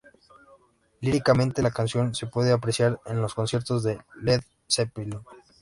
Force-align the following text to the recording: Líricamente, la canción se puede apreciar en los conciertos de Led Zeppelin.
Líricamente, 0.99 1.61
la 1.61 1.69
canción 1.69 2.15
se 2.15 2.25
puede 2.25 2.51
apreciar 2.51 2.99
en 3.05 3.21
los 3.21 3.35
conciertos 3.35 3.83
de 3.83 3.99
Led 4.23 4.41
Zeppelin. 4.67 5.19